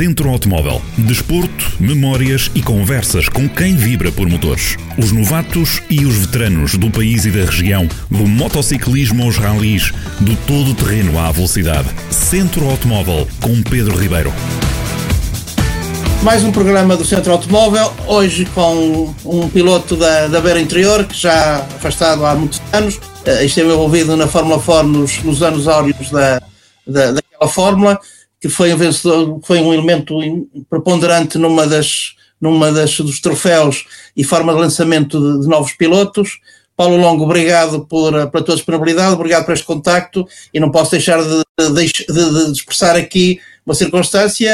[0.00, 0.80] Centro Automóvel.
[0.96, 4.78] Desporto, memórias e conversas com quem vibra por motores.
[4.96, 10.34] Os novatos e os veteranos do país e da região, do motociclismo aos ralis, do
[10.46, 11.86] todo terreno à velocidade.
[12.10, 14.32] Centro Automóvel com Pedro Ribeiro.
[16.22, 21.14] Mais um programa do Centro Automóvel, hoje com um piloto da, da Beira Interior, que
[21.14, 22.98] já afastado há muitos anos,
[23.42, 26.40] esteve envolvido na Fórmula 4 nos, nos anos áureos da,
[26.86, 28.00] da, daquela Fórmula,
[28.40, 30.18] que foi um vencedor, foi um elemento
[30.68, 33.84] preponderante numa das, numa das dos troféus
[34.16, 36.40] e forma de lançamento de, de novos pilotos.
[36.76, 41.22] Paulo Longo, obrigado por, pela tua disponibilidade, obrigado por este contacto e não posso deixar
[41.22, 44.50] de, de, de expressar aqui uma circunstância,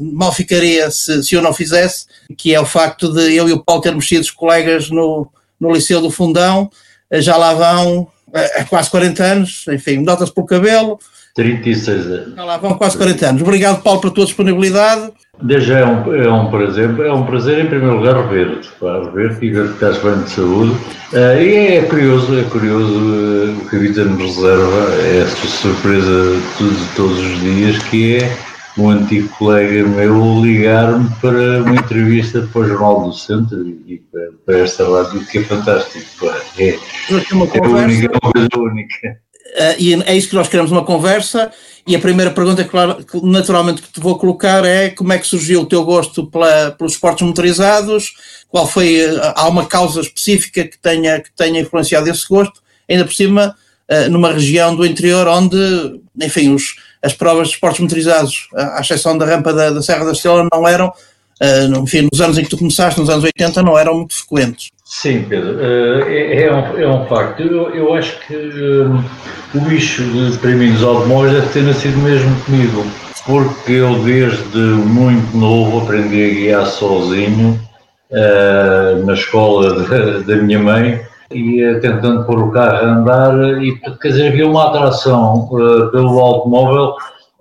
[0.00, 2.06] mal ficaria se, se eu não fizesse,
[2.38, 5.28] que é o facto de eu e o Paulo termos sido colegas no,
[5.58, 6.70] no Liceu do Fundão,
[7.12, 10.98] já lá vão há quase 40 anos, enfim, nota-se pelo cabelo,
[11.34, 12.36] 36 anos.
[12.36, 13.42] lá vão quase 40 anos.
[13.42, 15.12] Obrigado, Paulo, pela tua disponibilidade.
[15.42, 19.44] Desde já é um, é um prazer, é um prazer em primeiro lugar rever-te, rever-te
[19.44, 20.72] e ver que estás bem de saúde.
[21.12, 25.18] Uh, e é, é, curioso, é curioso uh, o que a vida nos reserva, é
[25.22, 28.38] esta surpresa de, todos os dias, que é
[28.78, 34.28] um antigo colega meu ligar-me para uma entrevista para o Jornal do Centro e para,
[34.46, 36.26] para esta rádio, que é fantástico.
[36.58, 39.24] É, é, única, é uma coisa única.
[39.54, 41.50] Uh, e é isso que nós queremos, uma conversa.
[41.86, 45.60] E a primeira pergunta, claro, naturalmente, que te vou colocar é como é que surgiu
[45.60, 48.14] o teu gosto pela, pelos esportes motorizados?
[48.48, 52.62] Qual foi, uh, há uma causa específica que tenha, que tenha influenciado esse gosto?
[52.88, 53.56] Ainda por cima,
[53.90, 59.16] uh, numa região do interior onde, enfim, os, as provas de esportes motorizados, à exceção
[59.16, 60.92] da rampa da, da Serra da Estrela, não eram,
[61.82, 64.70] enfim, nos anos em que tu começaste, nos anos 80, não eram muito frequentes.
[64.84, 67.42] Sim, Pedro, é, é, um, é um facto.
[67.42, 68.34] Eu, eu acho que
[69.54, 72.84] o bicho de, dos automóveis deve ter nascido mesmo comigo,
[73.26, 77.58] porque eu desde muito novo aprendi a guiar sozinho
[78.10, 79.84] uh, na escola
[80.22, 81.00] da minha mãe,
[81.32, 86.18] ia tentando pôr o carro a andar e quer dizer, havia uma atração uh, pelo
[86.20, 86.94] automóvel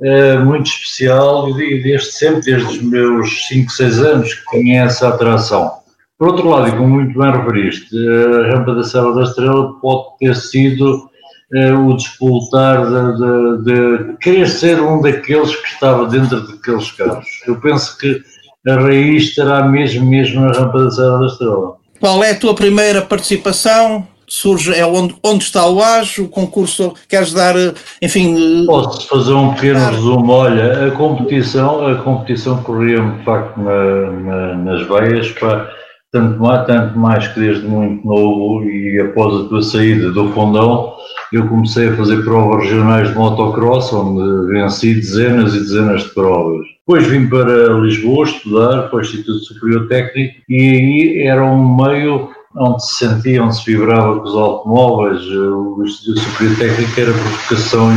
[0.03, 5.08] uh, muito especial e desde sempre, desde os meus 5, 6 anos que tinha essa
[5.08, 5.72] atração.
[6.19, 10.18] Por outro lado, e como muito bem referiste, a rampa da Serra da Estrela pode
[10.19, 11.09] ter sido
[11.53, 17.28] uh, o despoltar de, de, de, querer ser um daqueles que estava dentro daqueles carros.
[17.47, 18.22] Eu penso que
[18.68, 21.75] a raiz terá mesmo, mesmo na rampa da Serra da Estrela.
[22.00, 24.08] Qual é a tua primeira participação?
[24.36, 27.54] Surge, é onde, onde está o AS, o concurso, queres dar,
[28.02, 28.66] enfim...
[28.66, 29.92] Posso fazer um pequeno dar...
[29.92, 35.70] resumo, olha, a competição, a competição corria-me de facto na, na, nas veias, para
[36.12, 40.96] tanto mais, tanto mais que desde muito novo e após a tua saída do fundão,
[41.32, 46.66] eu comecei a fazer provas regionais de motocross, onde venci dezenas e dezenas de provas.
[46.88, 52.30] Depois vim para Lisboa estudar para o Instituto Superior Técnico e aí era um meio
[52.56, 55.22] onde se sentia, onde se vibrava com os automóveis.
[55.25, 57.90] O Instituto Superior Técnico era provocação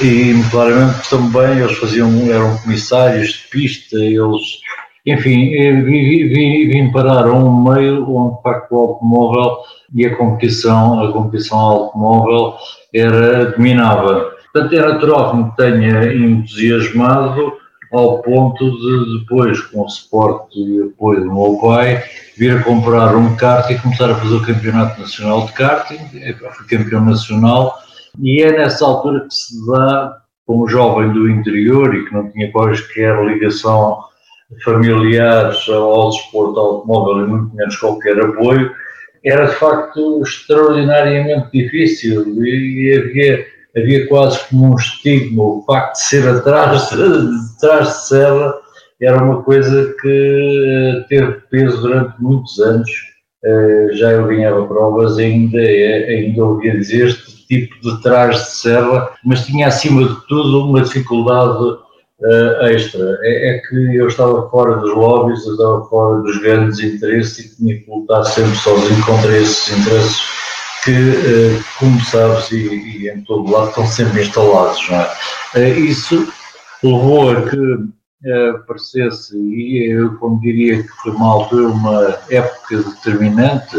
[0.00, 4.60] e, e claramente também eles faziam, eram comissários de pista, eles
[5.06, 5.50] enfim,
[5.84, 9.58] vim, vim parar a um meio onde, de facto, o automóvel
[9.94, 12.54] e a competição, a competição automóvel
[12.92, 14.32] era, dominava.
[14.52, 17.52] Portanto, é natural que me tenha entusiasmado
[17.96, 22.02] ao ponto de depois, com o suporte e apoio do meu pai,
[22.36, 25.98] vir a comprar um kart e começar a fazer o campeonato nacional de karting,
[26.52, 27.78] fui campeão nacional,
[28.20, 32.50] e é nessa altura que se dá, como jovem do interior e que não tinha
[32.52, 33.98] qualquer ligação
[34.64, 38.70] familiares ao desporto automóvel e muito menos qualquer apoio,
[39.24, 42.44] era de facto extraordinariamente difícil.
[42.44, 43.46] E havia,
[43.76, 46.96] havia quase como um estigma, o facto de ser atrás de,
[47.56, 48.54] atrás de serra
[49.00, 52.90] era uma coisa que teve peso durante muitos anos.
[53.44, 58.50] Eh, já eu ganhava provas ainda, é, ainda ouvia dizer este tipo de trás de
[58.52, 63.18] serra, mas tinha acima de tudo uma dificuldade uh, extra.
[63.22, 67.56] É, é, que eu estava fora dos lobbies, eu estava fora dos grandes interesses e
[67.56, 70.35] tinha que lutar sempre sozinho contra esses interesses
[70.86, 74.88] que, uh, como sabes, e, e, em todo lado estão sempre instalados.
[75.54, 75.58] É?
[75.58, 76.32] Uh, isso
[76.82, 77.96] levou a que
[78.54, 83.76] aparecesse, e eu como diria que foi uma altura, uma época determinante,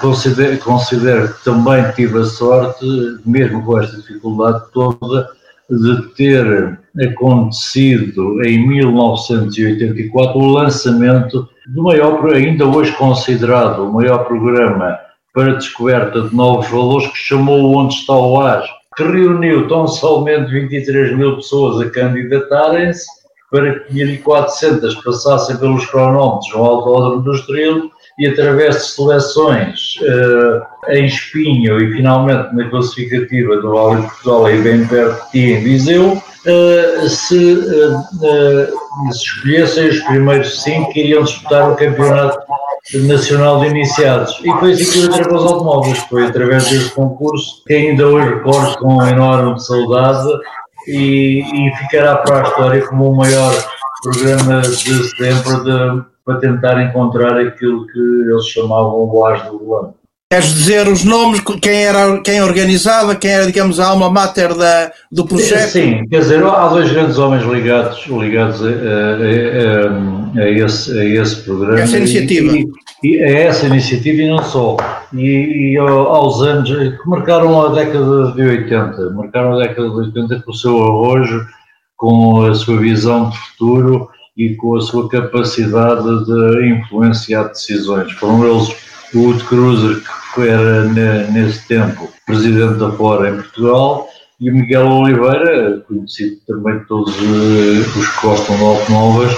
[0.00, 2.86] considero, considero, que também tive a sorte,
[3.26, 5.28] mesmo com esta dificuldade toda,
[5.68, 6.78] de ter
[7.10, 14.98] acontecido em 1984 o lançamento do maior, ainda hoje considerado o maior programa
[15.32, 18.62] para descoberta de novos valores que chamou Onde está o Ar,
[18.96, 23.06] que reuniu tão somente 23 mil pessoas a candidatarem-se
[23.50, 30.90] para que 1400 passassem pelos cronómetros no Autódromo do Estrelo e através de seleções uh,
[30.92, 35.62] em Espinho e finalmente na classificativa do Vale de Portugal e bem perto de em
[35.62, 42.38] Viseu, uh, se, uh, se escolhessem os primeiros cinco que iriam disputar o campeonato
[42.94, 44.40] nacional de iniciados.
[44.44, 48.06] E foi assim que eu entrei para os automóveis, foi através desse concurso que ainda
[48.06, 50.28] hoje recordo com enorme saudade
[50.88, 53.52] e, e ficará para a história como o maior
[54.02, 59.94] programa de sempre de, para tentar encontrar aquilo que eles chamavam o as do volante.
[60.30, 64.90] Queres dizer os nomes, quem era quem organizava, quem era, digamos, a alma mater da,
[65.10, 65.68] do projeto?
[65.68, 71.04] Sim, quer dizer, há dois grandes homens ligados, ligados a, a, a, a esse, a
[71.04, 71.80] esse programa.
[71.80, 72.56] Essa iniciativa.
[72.56, 72.70] E,
[73.02, 74.76] e, a essa iniciativa e não só.
[75.12, 80.42] E, e aos anos, que marcaram a década de 80, marcaram a década de 80
[80.42, 81.46] com o seu arrojo,
[81.96, 88.12] com a sua visão de futuro e com a sua capacidade de influenciar decisões.
[88.12, 88.68] Foram eles
[89.14, 90.02] o Wood Cruiser,
[90.34, 90.84] que era
[91.30, 94.08] nesse tempo presidente da Fora em Portugal,
[94.40, 99.32] e o Miguel Oliveira, conhecido também de todos eh, os que gostam de automóveis,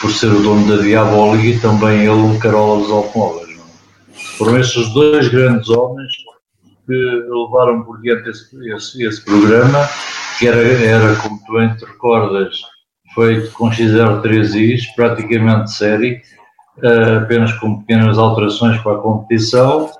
[0.00, 3.48] por ser o dono da Diabólica e também ele um carola dos automóveis.
[3.50, 4.36] É?
[4.36, 6.12] Foram estes dois grandes homens
[6.86, 9.88] que levaram por diante esse, esse, esse programa,
[10.38, 12.60] que era, era, como tu bem te recordas,
[13.14, 16.22] feito com XR3Is, praticamente série,
[16.78, 19.90] uh, apenas com pequenas alterações para a competição,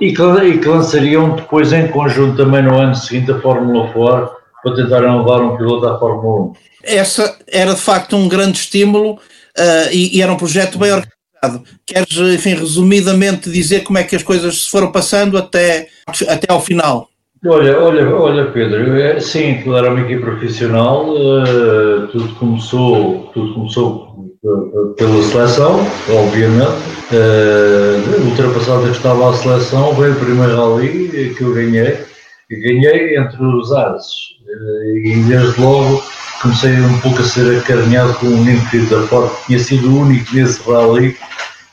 [0.00, 4.36] e que, e que, lançariam depois em conjunto também no ano seguinte a Fórmula 4
[4.62, 6.52] para tentarem levar um piloto à Fórmula 1.
[6.84, 9.18] Essa era de facto um grande estímulo
[9.58, 11.64] uh, e, e, era um projeto bem organizado.
[11.86, 15.88] Queres, enfim, resumidamente dizer como é que as coisas se foram passando até,
[16.28, 17.08] até ao final?
[17.44, 23.54] Olha, olha, olha Pedro, é, sim, aquilo era uma equipe profissional, uh, tudo começou, tudo
[23.54, 24.16] começou
[24.96, 26.96] pela seleção, obviamente.
[27.06, 31.98] Uh, ultrapassada que estava a seleção, veio o primeiro rally que eu ganhei,
[32.50, 34.12] e ganhei entre os ases.
[34.44, 36.02] Uh, e desde logo
[36.46, 40.02] comecei um pouco a ser acarinhado com um menino filho da Ford, tinha sido o
[40.02, 41.16] único nesse rally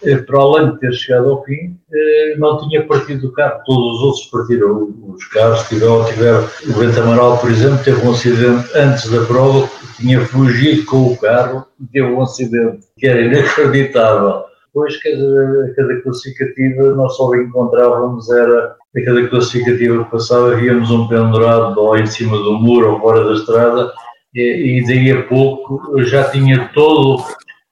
[0.03, 3.61] eh, para além de ter chegado ao fim, eh, não tinha partido do carro.
[3.67, 8.11] Todos os outros partiram os carros, tiveram, tiveram o Vento Amaral, por exemplo, teve um
[8.11, 13.21] acidente antes da prova, tinha fugido com o carro e teve um acidente que era
[13.21, 14.45] inacreditável.
[14.73, 21.07] Depois, cada, cada classificativa, nós só encontrávamos, era a cada classificativa que passava, víamos um
[21.07, 23.93] pendurado ou em cima do muro ou fora da estrada,
[24.33, 27.23] e, e daí a pouco já tinha todo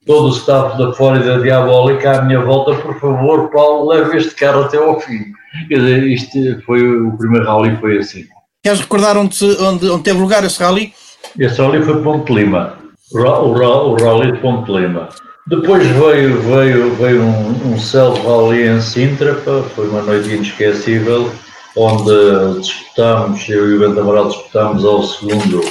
[0.05, 4.63] todo o staff da Flórida Diabólica à minha volta, por favor, Paulo, leve este carro
[4.63, 5.25] até ao fim.
[5.67, 8.25] Quer dizer, isto foi o primeiro rally, foi assim.
[8.63, 10.93] Queres recordar onde, onde, onde teve lugar esse rally?
[11.37, 12.77] Esse rally foi Ponte Lima,
[13.11, 15.09] o, o, o rally de Ponte Lima.
[15.47, 19.35] Depois veio, veio, veio um, um self-rally em Sintra,
[19.75, 21.31] foi uma noite inesquecível,
[21.75, 25.61] onde disputámos, eu e o Bento Amaral disputámos ao segundo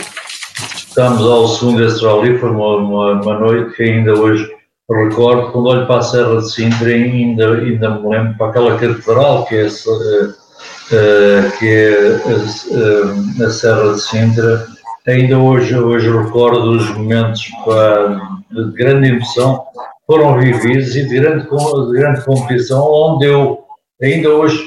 [0.90, 4.44] Estamos ao segundo rally, foi uma, uma, uma, noite que ainda hoje
[4.90, 9.46] recordo, quando olho para a Serra de Sintra, ainda, ainda me lembro para aquela catedral
[9.46, 14.66] que é, uh, que é a, a, Serra de Sintra,
[15.06, 18.20] ainda hoje, hoje recordo os momentos para,
[18.50, 19.62] de grande emoção.
[20.08, 23.60] Foram vividos e de grande, de grande competição, onde eu
[24.02, 24.60] ainda hoje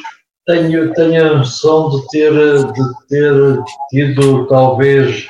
[0.48, 5.27] tenho, tenho a noção de ter, de ter tido talvez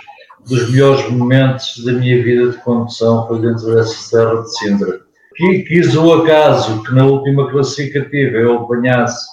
[0.48, 5.00] dos melhores momentos da minha vida de condução foi dentro dessa serra de Sintra.
[5.36, 9.26] Que quis o acaso que na última classificativa eu apanhasse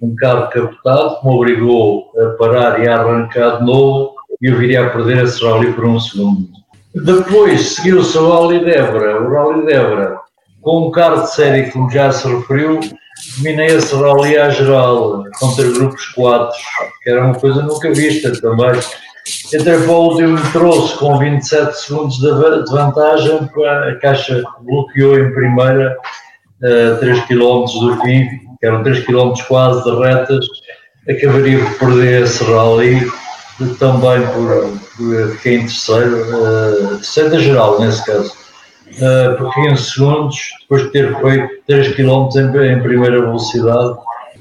[0.00, 4.56] um carro capotado, que me obrigou a parar e a arrancar de novo, e eu
[4.56, 6.48] viria a perder esse rally por um segundo.
[6.94, 10.16] Depois seguiu-se o Rally Débora, o Rally Débora,
[10.62, 12.80] com um carro de série, como já se referiu,
[13.38, 16.56] dominei esse rally à geral, contra grupos 4,
[17.02, 18.80] que era uma coisa nunca vista também
[19.88, 22.30] O último trouxe com 27 segundos de
[22.70, 23.48] vantagem,
[23.88, 25.96] a caixa bloqueou em primeira,
[26.62, 28.28] uh, 3 km do fim,
[28.60, 30.46] que eram 3 km quase de retas,
[31.08, 33.10] acabaria por perder esse rally,
[33.78, 40.82] também por, por fiquei em terceiro, uh, geral nesse caso, uh, por 15 segundos, depois
[40.82, 43.96] de ter feito 3 km em, em primeira velocidade,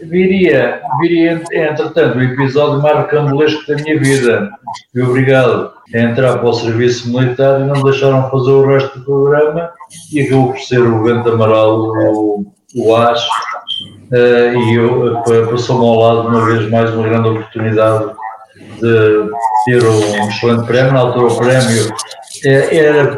[0.10, 4.50] viria, viria entretanto, o episódio mais recambulesco da minha vida.
[4.92, 9.06] Fui obrigado a entrar para o serviço militar e não deixaram fazer o resto do
[9.06, 9.70] programa
[10.12, 12.46] e acabou por ser o vento amaral, o,
[12.76, 18.06] o AS, uh, e eu passou-me ao lado uma vez mais uma grande oportunidade
[18.80, 19.30] de
[19.66, 21.94] ter um excelente prémio, na altura o prémio
[22.46, 23.18] era,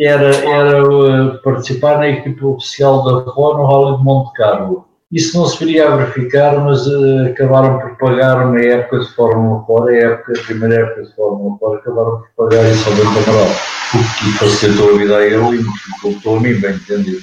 [0.00, 4.84] eh, era, era eh, participar na equipe oficial da FOA no Rally de Monte Carlo.
[5.12, 9.64] Isso não se viria a verificar, mas uh, acabaram por pagar uma época de Fórmula
[9.64, 13.30] fora, a, época, a primeira época de Fórmula fora, acabaram por pagar isso ao Bento
[13.30, 13.56] Amaral,
[13.94, 17.22] o que facilitou a vida a ele e dificultou a mim, bem entendido.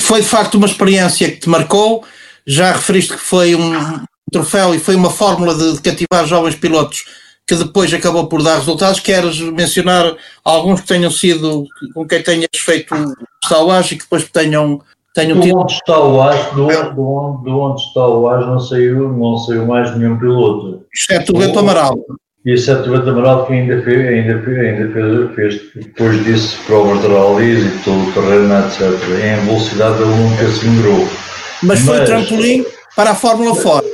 [0.00, 2.04] Foi de facto uma experiência que te marcou,
[2.46, 7.04] já referiste que foi um troféu e foi uma fórmula de cativar jovens pilotos
[7.46, 9.00] que depois acabou por dar resultados.
[9.00, 12.94] Queres mencionar alguns que tenham sido, com quem tenhas feito
[13.44, 14.80] salvagem e que depois tenham,
[15.14, 15.58] tenham do tido.
[15.58, 19.36] Onde está o AS, do, do, onde, do onde está o AS não saiu, não
[19.38, 20.84] saiu mais nenhum piloto.
[20.94, 21.94] Exceto o Beto Amaral.
[22.44, 27.00] Exceto o Beto Amaral que ainda fez, ainda fez, ainda fez, fez depois disso provas
[27.02, 28.82] de rallies e todo o terreno, etc.
[29.24, 31.08] Em velocidade ele nunca se melhorou.
[31.62, 32.64] Mas foi Mas, trampolim
[32.96, 33.84] para a Fórmula fora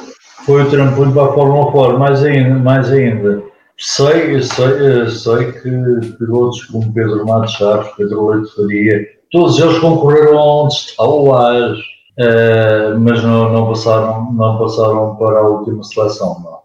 [0.46, 3.42] foi o trampolim para a Fórmula 4, mais ainda, mais ainda.
[3.76, 10.38] Sei, sei, sei que pilotos como Pedro Matos Chaves, Pedro Leite Faria, todos eles concorreram
[10.38, 16.42] onde está o AS, uh, mas não, não, passaram, não passaram para a última seleção.
[16.42, 16.56] Não.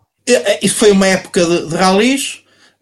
[0.62, 2.40] Isso foi uma época de, de rallies,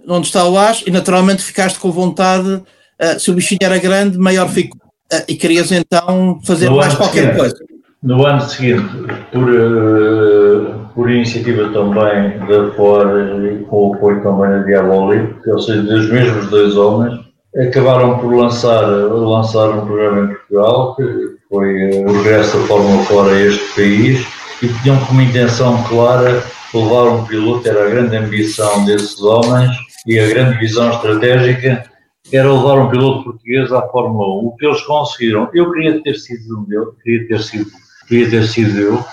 [0.07, 4.15] onde está o AS, e naturalmente ficaste com vontade, uh, se o bichinho era grande,
[4.19, 4.79] maior ficou.
[5.11, 7.57] Uh, e querias então fazer no mais qualquer coisa.
[8.03, 8.85] No ano seguinte,
[9.33, 13.07] por, uh, por iniciativa também da FOR
[13.43, 18.33] e com o apoio também da Diaboli, ou seja, dos mesmos dois homens, acabaram por
[18.33, 21.03] lançar, lançar um programa em Portugal, que
[21.49, 24.27] foi o regresso da Fórmula fora a este país,
[24.61, 29.75] e tinham como intenção clara levar um piloto, era a grande ambição desses homens
[30.05, 31.83] e a grande visão estratégica
[32.31, 34.47] era levar um piloto português à Fórmula 1.
[34.47, 37.71] O que eles conseguiram, eu queria ter sido um deles, queria ter sido
[38.09, 39.05] podia ter sido eu.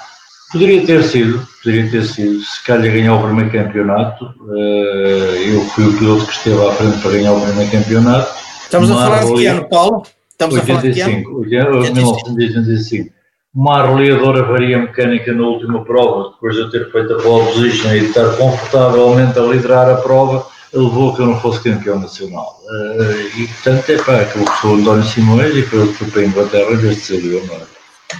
[0.52, 4.24] Poderia ter sido, poderia ter sido, se calhar ganhar o primeiro campeonato.
[4.56, 8.32] Eh, eu fui o piloto que esteve à frente para ganhar o primeiro campeonato.
[8.62, 10.02] Estamos a falar de que ano, Paulo?
[10.30, 11.80] Estamos 85, a falar de que ano?
[11.80, 13.16] 1985.
[13.54, 17.94] Uma arreliadora varia mecânica na última prova, depois de eu ter feito a pole position
[17.94, 22.60] e de estar confortavelmente a liderar a prova, levou que eu não fosse campeão nacional.
[22.64, 26.10] Uh, e portanto, é pá, que eu sou António Simões e foi eu que fui
[26.10, 27.60] para a Inglaterra em vez de ser eu, não é?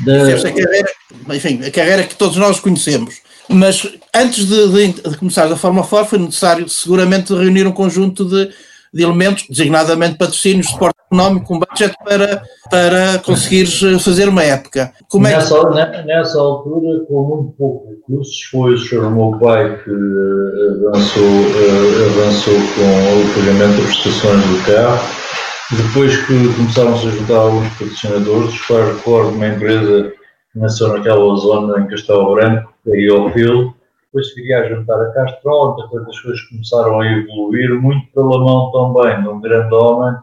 [0.05, 0.49] Da...
[0.49, 0.89] A carreira,
[1.31, 3.21] enfim, a carreira que todos nós conhecemos.
[3.49, 8.25] Mas antes de, de, de começar da forma fora, foi necessário seguramente reunir um conjunto
[8.25, 8.51] de,
[8.93, 14.93] de elementos, designadamente patrocínios, suporte económico, um budget para, para conseguires fazer uma época.
[15.09, 16.03] Como nessa, é que...
[16.09, 22.55] nessa altura, com muito pouco recursos, foi o meu pai que eh, avançou, eh, avançou
[22.55, 25.27] com o pagamento das prestações do carro
[25.73, 30.13] depois que começaram-se a juntar alguns patrocinadores, recordo uma empresa
[30.57, 33.75] nasceu naquela zona em Castelo Branco, a IOFIL,
[34.07, 38.39] depois se viria a juntar a Castrol, portanto as coisas começaram a evoluir, muito pela
[38.39, 40.15] mão também de um grande homem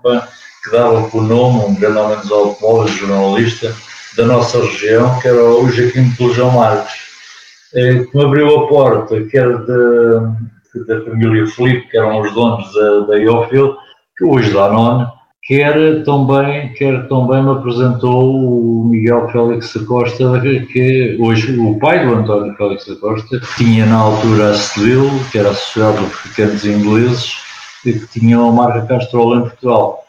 [0.63, 3.73] que dava por nome, um grande homem dos automóveis, jornalista
[4.17, 6.93] da nossa região, que era o Joaquim Pelejão Marques,
[7.75, 12.33] eh, que me abriu a porta, que era de, da família Felipe, que eram os
[12.33, 13.75] donos da, da IOFIL,
[14.17, 15.07] que hoje dá nome,
[15.45, 20.39] quer também, quer também me apresentou o Miguel Félix Costa,
[20.71, 25.49] que hoje o pai do António Félix Costa, tinha na altura a Civil, que era
[25.49, 27.35] a Sociedade de Fabricantes Ingleses,
[27.85, 29.99] e que tinha uma marca Castrol em Portugal.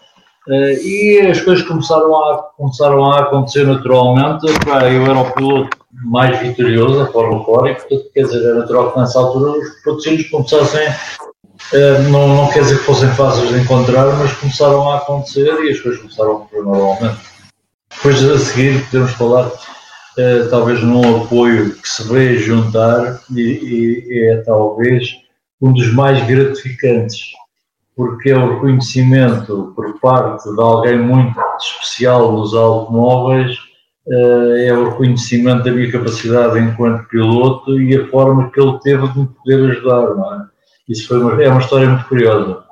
[0.46, 4.46] Uh, e as coisas começaram a, começaram a acontecer naturalmente.
[4.46, 8.92] Eu era o piloto mais vitorioso da Fórmula 4 e, portanto, quer dizer, era natural
[8.92, 10.96] que nessa altura os patrocínios começassem eh,
[12.10, 15.80] não, não quer dizer que fossem fáceis de encontrar, mas começaram a acontecer e as
[15.80, 17.34] coisas começaram a correr normalmente.
[17.96, 24.28] Depois a seguir podemos falar uh, talvez num apoio que se veio juntar e, e,
[24.30, 25.16] é talvez
[25.60, 27.32] um dos mais gratificantes,
[27.96, 33.56] porque é o reconhecimento por parte de alguém muito especial nos automóveis,
[34.06, 39.08] uh, é o reconhecimento da minha capacidade enquanto piloto e a forma que ele teve
[39.08, 40.53] de me poder ajudar, não é?
[40.88, 42.64] Isso foi uma, é uma história muito curiosa.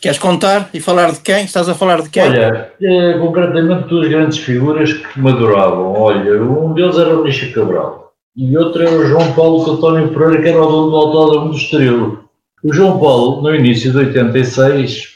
[0.00, 1.44] Queres contar e falar de quem?
[1.44, 2.24] Estás a falar de quem?
[2.24, 5.94] Olha, é, concretamente duas grandes figuras que me adoravam.
[5.94, 8.04] Olha, um deles era o Nicho Cabral
[8.36, 11.56] e outro era o João Paulo António Pereira, que era o dono do Autódromo do
[11.56, 12.24] Estoril.
[12.62, 15.08] O João Paulo, no início de 86,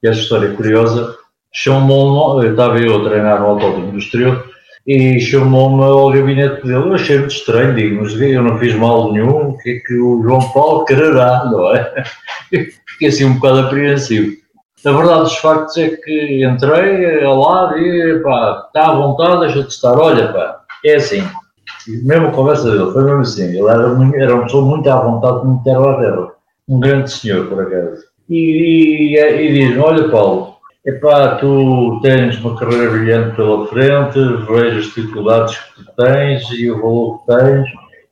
[0.00, 1.16] que é essa história curiosa,
[1.52, 4.42] chamou estava eu a treinar no Autódromo do Estoril,
[4.86, 6.88] e chamou-me ao gabinete dele.
[6.88, 9.94] Eu achei muito estranho, digo, mas eu não fiz mal nenhum, o que é que
[9.98, 12.04] o João Paulo quererá, não é?
[12.88, 14.36] Fiquei assim um bocado apreensivo.
[14.84, 19.70] A verdade dos factos é que entrei ao lado e pá, está à vontade, deixa-te
[19.70, 21.26] estar, olha pá, é assim.
[22.04, 25.44] mesmo a conversa dele foi mesmo assim, ele era, era uma pessoa muito à vontade,
[25.44, 26.28] muito terra a terra.
[26.68, 28.04] Um grande senhor, por acaso.
[28.28, 30.55] e, e, e diz-me, olha Paulo,
[30.86, 36.70] epá, tu tens uma carreira brilhante pela frente, vejo as dificuldades que tu tens e
[36.70, 37.68] o valor que tens,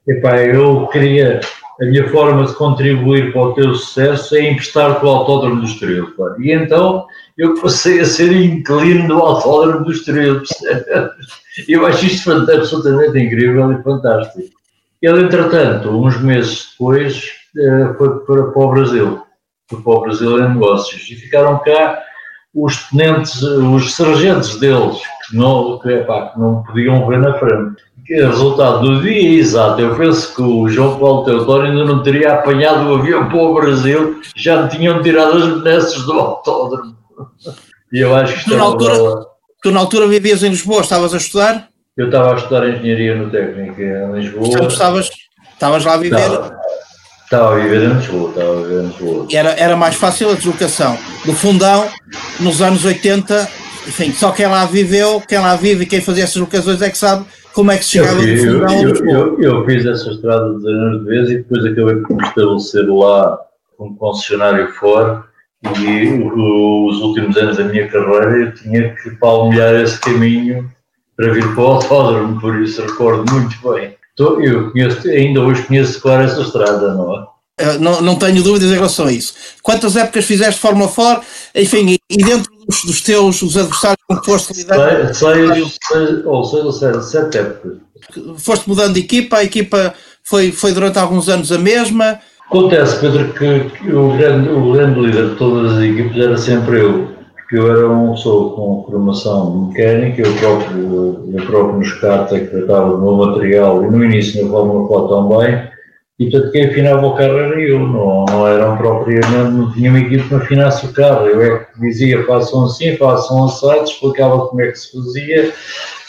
[0.08, 1.40] epá, eu queria,
[1.80, 6.10] a minha forma de contribuir para o teu sucesso é emprestar-te o autódromo do Estoril,
[6.16, 6.34] pá.
[6.40, 7.06] e então
[7.38, 10.42] eu passei a ser inclino do autódromo do Estoril,
[11.68, 14.52] eu acho isto absolutamente incrível e fantástico.
[15.00, 19.22] Ele, entretanto, uns meses depois, eh, foi para, para o Brasil,
[19.68, 22.02] foi para o Brasil em negócios, e ficaram cá
[22.54, 27.82] os tenentes, os sargentos deles, que não, que, epá, que não podiam ver na frente.
[28.06, 32.02] Que é resultado do dia exato, eu penso que o João Paulo Teodoro ainda não
[32.02, 36.94] teria apanhado o avião para o Brasil, já me tinham tirado as benesses do autódromo.
[37.90, 39.26] E eu acho que isto tu, é na altura,
[39.62, 41.68] tu na altura vivias em Lisboa, estavas a estudar?
[41.96, 44.66] Eu estava a estudar Engenharia no Técnico em Lisboa.
[44.66, 45.10] Estavas,
[45.54, 46.18] estavas lá a viver?
[46.18, 46.53] Estava,
[47.34, 49.26] estava a viver em Lisboa, estava a viver em Lisboa.
[49.32, 50.96] Era, era mais fácil a deslocação.
[51.24, 51.88] Do fundão,
[52.40, 53.48] nos anos 80,
[53.88, 56.98] enfim, só quem lá viveu, quem lá vive e quem fazia essas locações é que
[56.98, 60.10] sabe como é que se chegava eu, do fundão eu, eu, eu, eu, fiz essa
[60.10, 63.38] estrada dezenas de vezes e depois acabei por me estabelecer lá
[63.76, 65.24] como concessionário fora
[65.80, 70.70] e os últimos anos da minha carreira eu tinha que palmilhar esse caminho
[71.16, 73.96] para vir para o autódromo, por isso recordo muito bem.
[74.18, 77.34] Eu conheço, ainda hoje conheço claro essa estrada, não é?
[77.60, 79.34] Uh, não, não tenho dúvidas em relação a isso.
[79.62, 81.24] Quantas épocas fizeste Fórmula 4?
[81.54, 85.14] Enfim, e dentro dos, dos teus os adversários com que foste lidar?
[85.14, 87.78] Seis, seis, ou seis ou sete, sete épocas.
[88.38, 89.94] Foste mudando de equipa, a equipa
[90.24, 92.18] foi, foi durante alguns anos a mesma.
[92.46, 96.80] Acontece, Pedro, que, que o, grande, o grande líder de todas as equipas era sempre
[96.80, 97.13] eu
[97.54, 102.40] que eu era uma pessoa com formação mecânica, eu próprio, eu próprio nos carros é
[102.40, 105.68] que tratava do meu material e no início na Fórmula 4 também,
[106.18, 110.00] e portanto quem afinava o carro era eu, não, não eram propriamente, não tinha uma
[110.00, 114.48] equipe que me afinasse o carro, eu é que dizia façam assim, façam assado, explicava
[114.48, 115.52] como é que se fazia,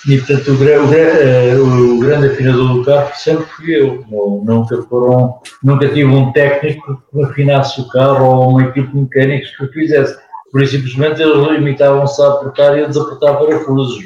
[0.08, 4.81] e portanto o, o, eh, o, grande afinador do carro sempre fui eu, não, nunca
[4.90, 9.55] foram, nunca tive um técnico que me afinasse o carro ou uma equipe de mecânicos
[9.55, 14.03] que o fizesse por isso simplesmente eles limitavam-se a apertar e a desapertar parafusos.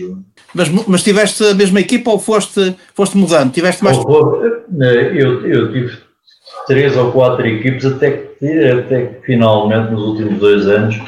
[0.53, 3.51] Mas, mas tiveste a mesma equipa ou foste, foste mudando?
[3.51, 3.97] Tiveste mais...
[3.97, 5.97] Eh, eu, eu tive
[6.67, 10.99] três ou quatro equipes até que, até que finalmente nos últimos dois anos,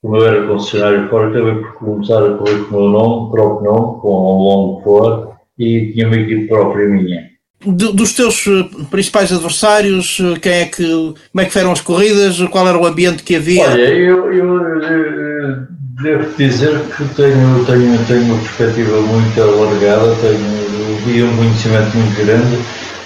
[0.00, 3.72] como eu era concessionário fora, acabei por começar a correr com o meu nome, próprio
[3.72, 5.28] nome, com um longo fora
[5.58, 7.29] e tinha uma equipe própria minha
[7.66, 12.40] dos teus eh, principais adversários, eh, quem é que, como é que foram as corridas,
[12.50, 13.68] qual era o ambiente que havia?
[13.68, 15.58] Olha, eu, eu, eh,
[16.02, 22.58] devo dizer que tenho, tenho, tenho uma perspectiva muito alargada, tenho um conhecimento muito grande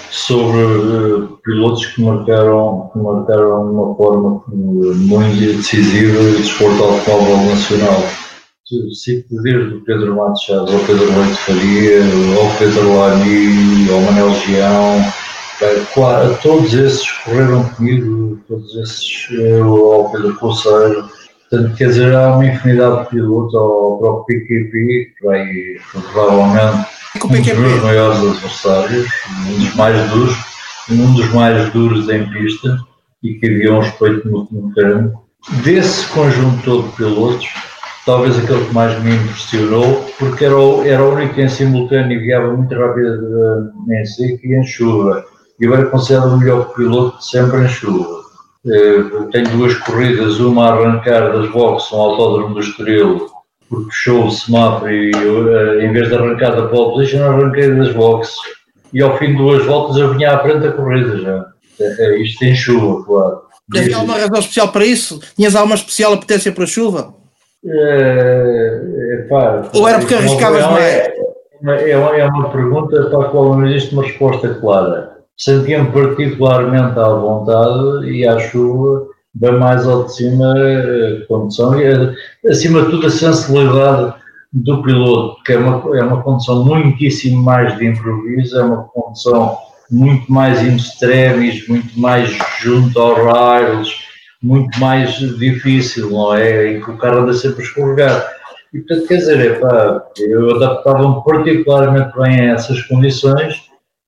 [0.09, 7.49] sobre uh, pilotos que marcaram, que marcaram de uma forma muito decisiva o desporto automóvel
[7.49, 8.01] nacional
[8.93, 11.99] cito desde o Pedro Matos Chaves ao Pedro Leite Faria,
[12.39, 15.13] ao Pedro Lani, ao Manel Gião,
[15.93, 19.27] claro, todos esses correram comigo, todos esses,
[19.61, 21.07] ao Pedro Poceiro,
[21.49, 25.45] portanto, quer dizer, há uma infinidade de pilotos, ao próprio PQP, que vai
[25.91, 26.87] provavelmente
[27.23, 29.07] um dos meus maiores adversários,
[29.47, 30.35] um dos mais duros,
[30.89, 32.77] um dos mais duros em pista
[33.23, 35.13] e que havia um respeito muito grande.
[35.63, 37.47] Desse conjunto todo de pilotos,
[38.05, 42.21] talvez aquele que mais me impressionou, porque era o, era o único que em simultâneo
[42.21, 45.25] guiava muito rápido em seco e em chuva.
[45.59, 48.23] E eu era considerado o melhor piloto sempre em chuva.
[48.65, 53.27] Uh, tenho duas corridas, uma a arrancar das boxes, um autódromo do Estoril,
[53.69, 57.93] porque fechou o semáforo e uh, em vez de arrancar da pole position, arranquei das
[57.93, 58.35] boxes.
[58.93, 61.45] E ao fim de duas voltas eu vinha à frente da corrida já.
[61.79, 63.41] Uh, isto em chuva, claro.
[63.75, 65.19] Havia alguma razão especial para isso?
[65.35, 67.24] Tinhas alguma especial apetência para a chuva?
[67.67, 70.83] É, pá, Ou era porque arriscavas é, mais?
[70.83, 71.15] É,
[71.91, 75.15] é, uma, é uma pergunta para a qual não existe uma resposta clara.
[75.37, 81.77] Sentia-me particularmente à vontade e à chuva bem mais ao de cima a eh, condução
[81.79, 82.15] e,
[82.49, 84.13] acima de tudo, a sensibilidade
[84.53, 89.57] do piloto, que é uma, é uma condução muitíssimo mais de improviso, é uma condução
[89.91, 94.04] muito mais in extremis, muito mais junto aos rails,
[94.45, 96.73] muito mais difícil, não é?
[96.73, 98.35] Em que o carro anda sempre a escorregar.
[98.73, 103.63] E portanto, quer dizer, epá, eu adaptava-me particularmente bem a essas condições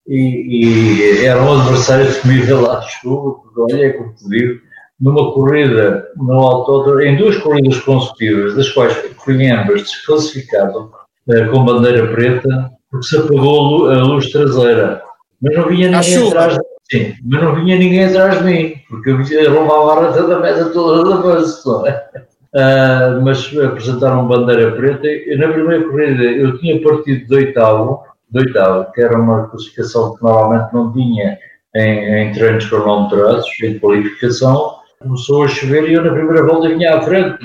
[0.07, 4.59] e, e era um adversário temível à chuva, porque olha, é como te digo,
[4.99, 10.91] numa corrida no autódromo, em duas corridas consecutivas, das quais fui ambas desclassificado
[11.29, 15.01] eh, com bandeira preta, porque se apagou a luz traseira.
[15.41, 16.57] Mas não vinha ninguém atrás,
[16.89, 20.69] Sim, mas não vinha ninguém atrás de mim, porque eu levava a rata da mesa
[20.69, 21.61] toda da base.
[21.67, 25.05] Uh, mas apresentaram bandeira preta.
[25.05, 30.15] E na primeira corrida eu tinha partido de oitavo, de oitavo, que era uma classificação
[30.15, 31.37] que normalmente não tinha
[31.75, 34.77] em, em treinos cronometrados, em qualificação.
[34.99, 37.37] Começou a chover e eu na primeira volta vinha à frente.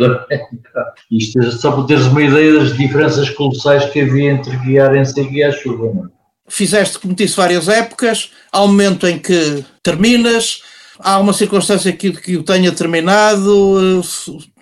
[1.11, 5.03] Isto é só para teres uma ideia das diferenças colossais que havia entre guiar em
[5.03, 5.93] e à chuva.
[5.93, 6.22] Não?
[6.55, 8.31] Fizeste, como disse, várias épocas.
[8.53, 10.61] Há um momento em que terminas,
[10.99, 14.03] há uma circunstância que, que o tenha terminado,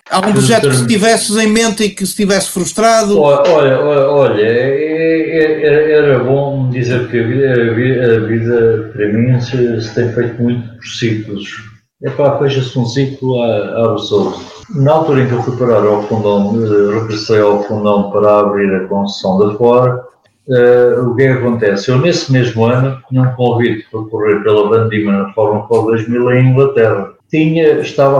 [0.09, 3.19] Algum projeto que tivesses em mente e que se tivesse frustrado?
[3.19, 9.07] Olha, olha, olha é, é, é, era bom dizer que a vida, a vida, para
[9.07, 11.49] mim se, se, tem feito muito por ciclos.
[12.03, 14.43] É para fecha-se um ciclo a, a resolve.
[14.75, 18.73] Na altura em que eu fui parar ao fundão, eh, regressei ao fundão para abrir
[18.73, 20.10] a concessão da fora,
[20.51, 21.89] uh, o que é que acontece?
[21.89, 26.47] Eu nesse mesmo ano tinha um convite para correr pela Bandima na Fórmula 2000 em
[26.47, 28.19] Inglaterra tinha, estava,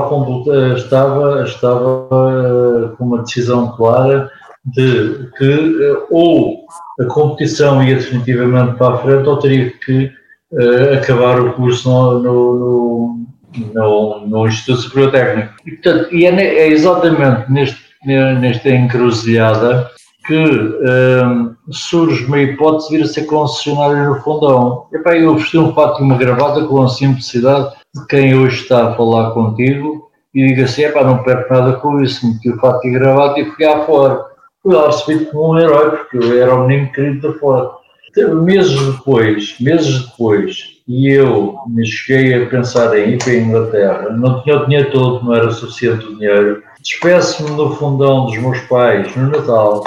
[1.43, 4.31] estava eh, com uma decisão clara
[4.65, 6.63] de que eh, ou
[6.99, 10.11] a competição ia definitivamente para a frente ou teria que
[10.51, 13.25] uh, acabar o curso no, no,
[13.73, 15.53] no, no, Instituto Superior Técnico.
[15.65, 19.89] E, portanto, e é, é, exatamente neste, nesta encruzilhada
[20.27, 24.87] que um, surge uma hipótese de vir a ser concessionário no fundão.
[24.93, 28.89] Epá, eu vesti um fato e uma gravata com a simplicidade de quem hoje está
[28.89, 32.85] a falar contigo e diga assim, epá, não perco nada com isso, meti o fato
[32.87, 34.25] e gravata e fui à fora.
[34.63, 37.71] Fui lá recebido como um herói, porque eu era o menino querido da fora.
[38.09, 43.37] Então, meses depois, meses depois, e eu me cheguei a pensar em ir para a
[43.37, 48.37] Inglaterra, não tinha o dinheiro todo, não era suficiente o dinheiro, despeço-me no fundão dos
[48.37, 49.83] meus pais no Natal,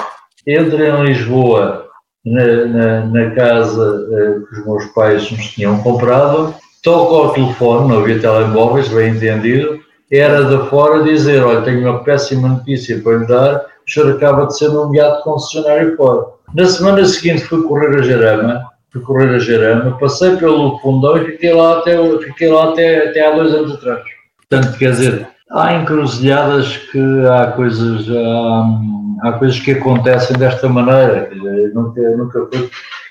[0.47, 1.85] entro em Lisboa,
[2.25, 7.89] na, na, na casa uh, que os meus pais nos tinham comprado, toco ao telefone,
[7.89, 9.79] não havia telemóveis, bem entendido,
[10.11, 14.47] era de fora dizer, olha, tenho uma péssima notícia para lhe dar, o senhor acaba
[14.47, 16.25] de ser nomeado concessionário fora.
[16.53, 21.25] Na semana seguinte fui correr a Jarama, fui correr a Jarama, passei pelo fundão e
[21.25, 24.03] fiquei lá até, fiquei lá até, até há dois anos atrás.
[24.49, 28.79] Portanto, quer dizer, há encruzilhadas que há coisas, há,
[29.21, 31.29] há coisas que acontecem desta maneira.
[31.33, 32.47] Eu nunca, nunca,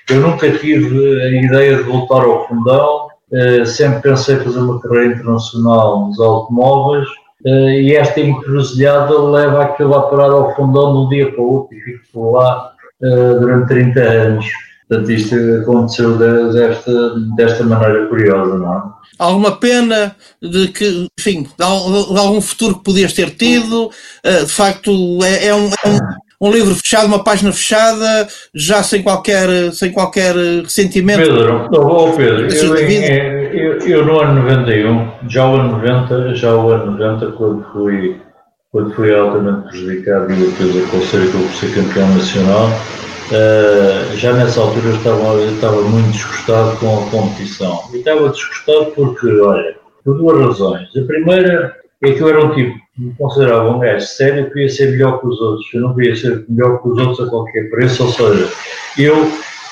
[0.09, 5.15] eu nunca tive a ideia de voltar ao fundão, eh, sempre pensei fazer uma carreira
[5.15, 7.07] internacional nos automóveis
[7.45, 11.53] eh, e esta encruzilhada leva aquilo a parar ao fundão de um dia para o
[11.53, 14.45] outro e fico por lá eh, durante 30 anos.
[14.87, 16.17] Portanto, isto aconteceu
[16.53, 18.83] desta, desta maneira curiosa, não é?
[19.17, 23.89] Alguma pena de que, enfim, de algum futuro que podias ter tido?
[24.23, 24.91] De facto,
[25.23, 25.99] é, é um, é um
[26.39, 31.21] um livro fechado, uma página fechada, já sem qualquer, sem qualquer ressentimento.
[31.21, 36.69] Pedro, oh Pedro, eu, eu, eu, no ano 91, já o ano 90, já o
[36.69, 38.17] ano 90, quando fui,
[38.71, 42.69] quando fui altamente prejudicado e depois a conselho que eu ser campeão nacional,
[43.31, 47.83] uh, já nessa altura eu estava, eu estava muito desgostado com a competição.
[47.93, 50.89] E estava desgostado porque, olha, por duas razões.
[50.95, 54.69] A primeira é que eu era um tipo me considerava um gajo sério que ia
[54.69, 55.73] ser melhor que os outros.
[55.73, 58.49] Eu não queria ser melhor que os outros a qualquer preço, ou seja,
[58.97, 59.15] eu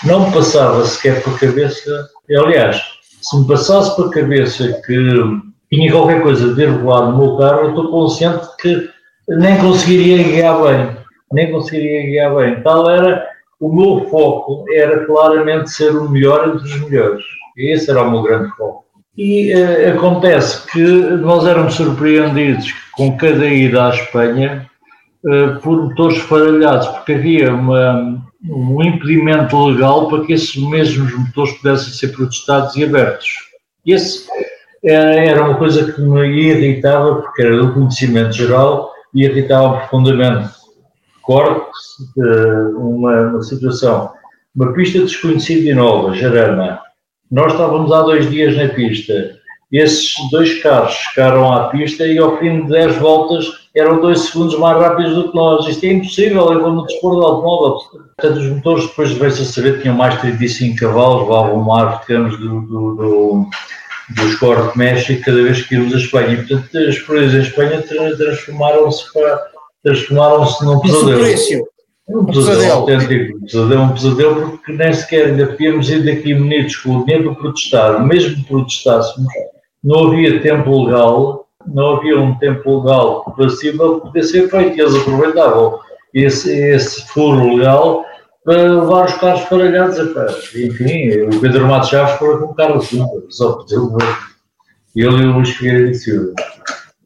[0.03, 2.09] não me passava sequer por cabeça.
[2.29, 2.81] Aliás,
[3.21, 7.69] se me passasse por cabeça que tinha qualquer coisa de irregular no meu carro, eu
[7.69, 8.89] estou consciente que
[9.29, 10.97] nem conseguiria guiar bem.
[11.31, 12.61] Nem conseguiria guiar bem.
[12.61, 13.25] Tal era
[13.63, 17.23] o meu foco, era claramente ser o melhor entre os melhores.
[17.55, 18.83] Esse era o meu grande foco.
[19.17, 24.69] E uh, acontece que nós éramos surpreendidos com cada ida à Espanha
[25.25, 31.53] uh, por motores faralhados, porque havia uma, um impedimento legal para que esses mesmos motores
[31.53, 33.29] pudessem ser protestados e abertos.
[33.85, 34.27] E esse
[34.83, 40.62] era, era uma coisa que me irritava, porque era do conhecimento geral e irritava profundamente.
[41.23, 41.71] Corte,
[42.17, 44.11] uh, uma, uma situação,
[44.55, 46.79] uma pista desconhecida e nova, Jarama,
[47.31, 49.41] nós estávamos há dois dias na pista.
[49.71, 54.55] Esses dois carros chegaram à pista e ao fim de 10 voltas eram dois segundos
[54.59, 55.67] mais rápidos do que nós.
[55.67, 57.79] Isto é impossível, eu vou no desporto do automóvel.
[58.15, 62.37] Portanto, os motores depois veio-se a saber tinham mais de 35 cavalos, levavam mar, digamos,
[62.37, 63.49] do, do, do,
[64.09, 66.33] do score de México cada vez que íamos a Espanha.
[66.33, 69.11] E, portanto, as corridas em Espanha transformaram-se
[69.83, 71.67] transformaram-se num pesadelo.
[72.09, 76.97] Um pesadelo autêntico, pesadelo, um pesadelo porque nem sequer ainda podíamos ir daqui munidos com
[76.97, 78.05] o dinheiro para protestar.
[78.05, 79.31] Mesmo que protestássemos,
[79.83, 84.81] não havia tempo legal, não havia um tempo legal possível para poder ser feito e
[84.81, 85.79] eles aproveitavam
[86.13, 88.05] esse, esse furo legal
[88.43, 89.97] para levar os carros paralhados.
[90.55, 95.33] Enfim, o Pedro Matos Chaves foi com o Silva, só por ter ele e o
[95.33, 96.33] Luís Figueiredo e Silva.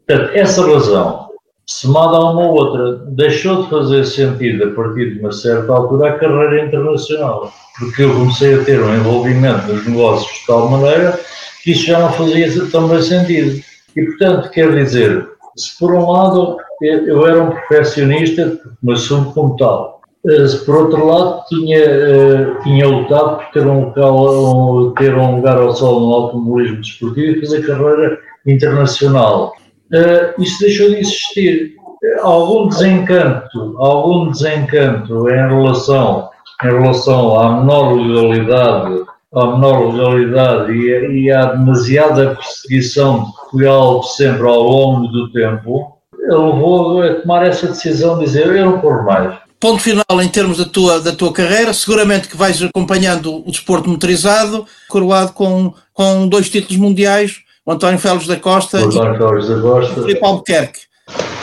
[0.08, 1.27] Portanto, essa razão,
[1.67, 6.10] somada a uma ou outra, deixou de fazer sentido a partir de uma certa altura
[6.10, 11.19] a carreira internacional, porque eu comecei a ter um envolvimento nos negócios de tal maneira
[11.62, 13.62] que isso já não fazia tão bem sentido.
[13.95, 15.27] E, portanto, quer dizer,
[15.58, 20.75] se por um lado eu era um perfeccionista, me assumo como tal, eh, se por
[20.75, 25.99] outro lado tinha, eh, tinha lutado por ter um, local, ter um lugar ao sol
[25.99, 29.53] no automobilismo desportivo e fazer carreira internacional.
[29.93, 31.76] Uh, isso deixou de existir.
[32.21, 36.30] Algum desencanto, algum desencanto em relação,
[36.63, 44.04] em relação à menor legalidade, à menor legalidade e, e à demasiada perseguição que foi
[44.15, 45.97] sempre ao longo do tempo,
[46.28, 49.36] levou a tomar essa decisão de dizer eu não corro mais.
[49.60, 53.89] Ponto final em termos da tua, da tua carreira, seguramente que vais acompanhando o desporto
[53.89, 59.62] motorizado, coroado com, com dois títulos mundiais, o António Félix da Costa António Félix da
[59.62, 59.93] Costa.
[59.93, 60.80] e o Filipe Albuquerque.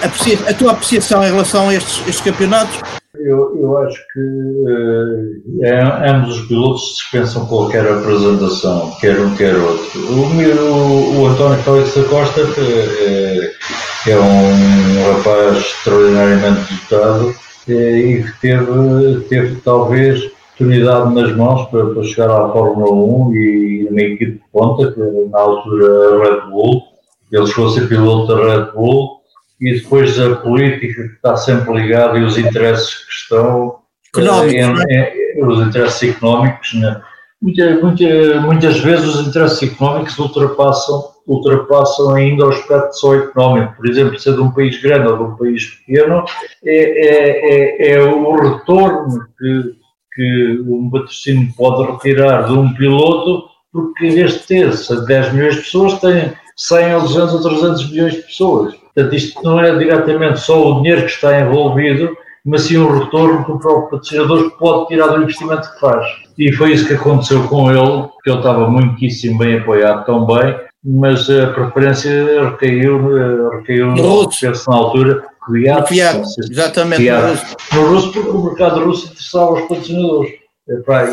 [0.03, 2.81] A, a tua apreciação em relação a estes, estes campeonatos?
[3.15, 10.01] Eu, eu acho que uh, ambos os pilotos dispensam qualquer apresentação, quer um, quer outro.
[10.01, 17.35] O, o, o António Félix da Costa é, é um rapaz extraordinariamente dotado
[17.69, 23.35] eh, e que teve, teve talvez oportunidade nas mãos para, para chegar à Fórmula 1
[23.35, 26.83] e uma equipe de ponta, que na altura a Red Bull,
[27.33, 29.21] ele chegou a ser piloto da Red Bull,
[29.61, 33.79] e depois a política que está sempre ligada e os interesses que estão,
[34.15, 37.03] económicos, é, é, é, os interesses económicos, né?
[37.43, 43.75] muitas, muitas, muitas vezes os interesses económicos ultrapassam, ultrapassam ainda o aspecto só económico.
[43.77, 46.25] Por exemplo, ser de um país grande ou de um país pequeno
[46.65, 49.84] é, é, é, é o retorno que
[50.15, 54.71] que um patrocínio pode retirar de um piloto, porque em vez de ter
[55.07, 58.75] 10 milhões de pessoas, tem 100 ou 200 ou 300 milhões de pessoas.
[58.75, 63.45] Portanto, isto não é diretamente só o dinheiro que está envolvido, mas sim o retorno
[63.45, 66.07] que o próprio patrocinador pode tirar do investimento que faz.
[66.39, 71.29] E foi isso que aconteceu com ele, que ele estava muitíssimo bem apoiado também, mas
[71.31, 74.29] a preferência recaiu, recaiu no,
[74.69, 77.03] na altura Fiat, Fiat exatamente.
[77.73, 80.33] No russo, porque o mercado russo interessava os patrocinadores.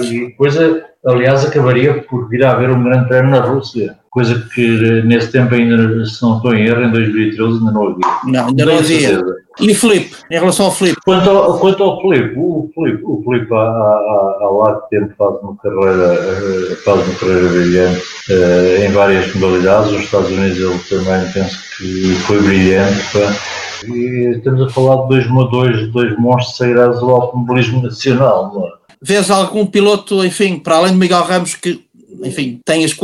[0.03, 5.01] E coisa, aliás, acabaria por vir a haver um grande prémio na Rússia, coisa que
[5.03, 7.97] nesse tempo ainda, se não estou em erro, em 2013 ainda não havia.
[8.23, 9.21] Não, ainda não havia.
[9.59, 10.99] E Filipe, em relação ao Filipe?
[11.03, 15.35] Quanto ao, quanto ao Filipe, o Filipe, o Filipe há, há, há largo tempo faz
[15.41, 19.91] uma carreira, eh, faz uma carreira brilhante uh, em várias modalidades.
[19.91, 23.03] Nos Estados Unidos ele também penso que foi brilhante.
[23.11, 28.53] Pá e estamos a falar de dois, dois, dois monstros sagrados do automobilismo nacional.
[28.53, 28.71] Não é?
[29.01, 31.83] Vês algum piloto, enfim, para além de Miguel Ramos, que
[32.23, 32.95] enfim, tem as,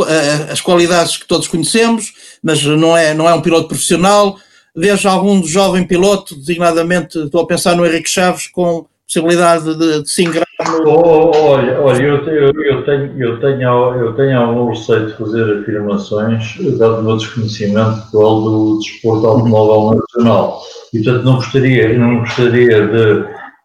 [0.51, 4.37] as qualidades que todos conhecemos, mas não é, não é um piloto profissional.
[4.77, 10.09] Vejo algum jovem piloto, designadamente, estou a pensar no Henrique Chaves, com possibilidade de, de
[10.09, 10.87] se ingrar no...
[10.87, 15.17] Oh, oh, olha, olha eu, eu, eu, tenho, eu, tenho, eu tenho algum receio de
[15.17, 20.61] fazer afirmações, dado o meu desconhecimento atual do desporto automóvel nacional.
[20.93, 23.11] E, portanto, não gostaria, não gostaria de...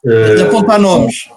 [0.04, 1.28] Uh, de apontar nomes.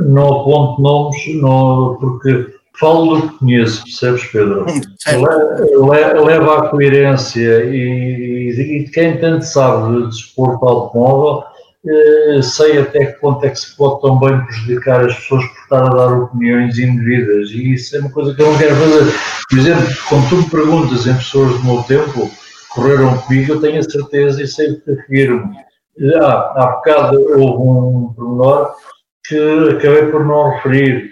[0.00, 2.46] Não aponto nomes, não, porque
[2.78, 4.66] falo do que conheço, percebes, Pedro?
[4.66, 11.44] Le, leva à coerência e, e, quem tanto sabe de desporto automóvel
[11.84, 15.82] eh, sei até que ponto é que se pode também prejudicar as pessoas por estar
[15.82, 19.12] a dar opiniões indevidas e isso é uma coisa que eu não quero fazer.
[19.50, 22.30] Por exemplo, quando tu me perguntas em pessoas do meu tempo
[22.70, 25.52] correram comigo, eu tenho a certeza e sei que afirmo.
[26.22, 28.74] Ah, há bocado houve um pormenor
[29.26, 29.36] que
[29.76, 31.10] acabei por não referir.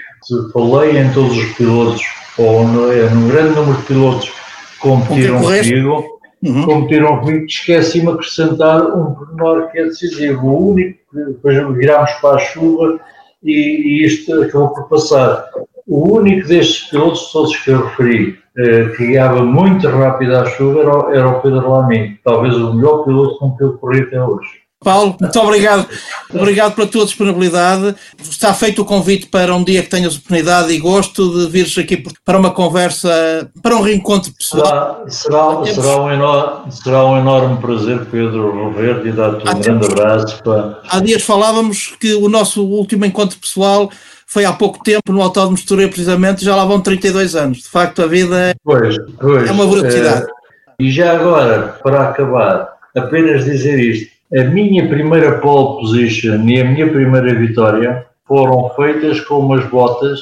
[0.52, 2.02] Falei em todos os pilotos,
[2.38, 6.64] ou no, é, num grande número de pilotos que competiram comigo uhum.
[6.64, 10.46] competiram comigo, esqueci-me de acrescentar um pormenor que é decisivo.
[10.46, 13.00] O único depois virámos para a chuva
[13.42, 15.44] e, e isto acabou por passar.
[15.86, 20.80] O único destes pilotos todos que eu referi, eh, que guiava muito rápido à chuva,
[20.80, 24.59] era, era o Pedro Lamy, talvez o melhor piloto com que eu corri até hoje.
[24.82, 25.86] Paulo, muito obrigado.
[26.32, 27.94] Obrigado pela tua disponibilidade.
[28.18, 32.02] Está feito o convite para um dia que tenhas oportunidade e gosto de vires aqui
[32.24, 35.04] para uma conversa, para um reencontro pessoal.
[35.06, 39.86] Será, será, será, um, enorme, será um enorme prazer, Pedro, rever e dar-te um grande
[39.86, 40.42] abraço.
[40.42, 40.80] Para...
[40.88, 43.90] Há dias falávamos que o nosso último encontro pessoal
[44.26, 47.58] foi há pouco tempo no Autódromo de precisamente, já lá vão 32 anos.
[47.58, 50.24] De facto, a vida é, pois, pois, é uma velocidade.
[50.24, 56.60] É, e já agora, para acabar, apenas dizer isto a minha primeira pole position e
[56.60, 60.20] a minha primeira vitória foram feitas com umas botas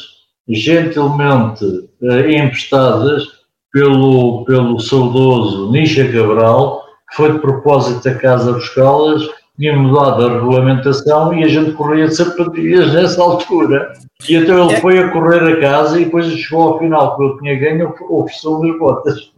[0.48, 3.24] gentilmente uh, emprestadas
[3.70, 10.34] pelo, pelo saudoso Nisha Cabral, que foi de propósito a casa buscá-las, tinha mudado a
[10.34, 13.92] regulamentação e a gente corria de sapatilhas nessa altura.
[14.28, 14.80] E então ele é.
[14.80, 18.62] foi a correr a casa e depois chegou ao final que eu tinha ganho, ofereceu
[18.64, 19.32] as botas.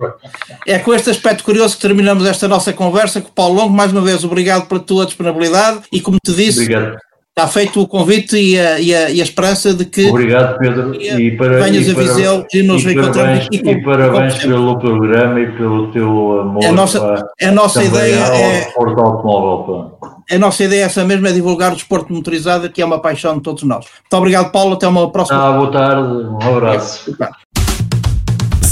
[0.67, 3.73] É com este aspecto curioso que terminamos esta nossa conversa com o Paulo Longo.
[3.73, 6.99] Mais uma vez, obrigado pela tua disponibilidade e, como te disse, obrigado.
[7.37, 10.95] Está feito o convite e a, e a, e a esperança de que obrigado, Pedro.
[10.95, 13.49] E para, venhas e a Viseu e nos e encontramos.
[13.51, 16.65] E, e parabéns pelo programa e pelo teu amor.
[16.65, 18.73] A nossa, a nossa ideia é.
[18.77, 19.99] Automóvel,
[20.31, 23.37] a nossa ideia é essa mesmo, é divulgar o desporto motorizado, que é uma paixão
[23.37, 23.85] de todos nós.
[23.87, 24.75] Muito obrigado, Paulo.
[24.75, 25.49] Até uma próxima.
[25.49, 26.27] Ah, boa tarde.
[26.27, 27.17] Um abraço.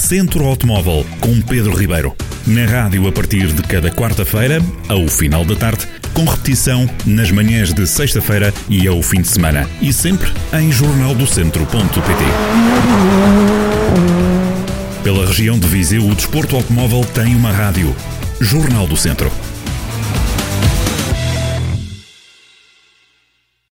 [0.09, 2.17] Centro Automóvel, com Pedro Ribeiro.
[2.47, 7.75] Na rádio a partir de cada quarta-feira, ao final da tarde, com repetição nas manhãs
[7.75, 9.69] de sexta-feira e ao fim de semana.
[9.83, 12.25] E sempre em jornaldocentro.pt.
[15.05, 17.95] Pela região de Viseu, o desporto automóvel tem uma rádio.
[18.41, 19.31] Jornal do Centro.